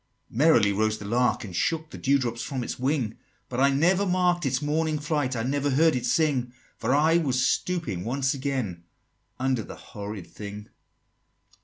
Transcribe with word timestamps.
XXIX. 0.31 0.37
"Merrily 0.37 0.73
rose 0.73 0.97
the 0.97 1.05
lark, 1.05 1.43
and 1.43 1.55
shook 1.55 1.91
The 1.91 1.99
dew 1.99 2.17
drop 2.17 2.39
from 2.39 2.63
its 2.63 2.79
wing; 2.79 3.19
But 3.49 3.59
I 3.59 3.69
never 3.69 4.03
mark'd 4.07 4.47
its 4.47 4.59
morning 4.59 4.97
flight, 4.97 5.35
I 5.35 5.43
never 5.43 5.69
heard 5.69 5.95
it 5.95 6.07
sing: 6.07 6.53
For 6.75 6.95
I 6.95 7.17
was 7.17 7.47
stooping 7.47 8.03
once 8.03 8.33
again 8.33 8.81
Under 9.39 9.61
the 9.61 9.75
horrid 9.75 10.25
thing." 10.25 10.69